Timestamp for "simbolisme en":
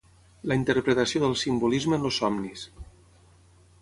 1.43-2.07